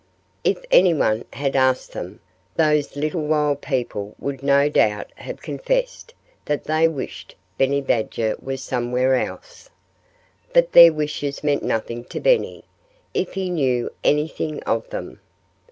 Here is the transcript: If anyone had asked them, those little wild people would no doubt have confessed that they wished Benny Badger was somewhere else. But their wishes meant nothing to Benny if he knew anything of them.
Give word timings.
If 0.43 0.65
anyone 0.71 1.25
had 1.33 1.55
asked 1.55 1.91
them, 1.93 2.21
those 2.55 2.95
little 2.95 3.21
wild 3.21 3.61
people 3.61 4.15
would 4.17 4.41
no 4.41 4.67
doubt 4.67 5.11
have 5.17 5.43
confessed 5.43 6.15
that 6.45 6.63
they 6.63 6.87
wished 6.87 7.35
Benny 7.59 7.81
Badger 7.81 8.35
was 8.41 8.63
somewhere 8.63 9.13
else. 9.13 9.69
But 10.53 10.71
their 10.71 10.91
wishes 10.91 11.43
meant 11.43 11.61
nothing 11.61 12.03
to 12.05 12.19
Benny 12.19 12.63
if 13.13 13.33
he 13.33 13.51
knew 13.51 13.91
anything 14.03 14.63
of 14.63 14.89
them. 14.89 15.19